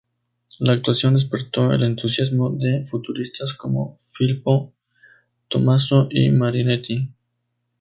La 0.59 0.73
actuación 0.73 1.13
despertó 1.13 1.71
el 1.71 1.83
entusiasmo 1.83 2.49
de 2.57 2.83
futuristas 2.85 3.53
como 3.53 3.99
Filippo 4.17 4.73
Tommaso 5.47 6.09
Marinetti. 6.33 7.13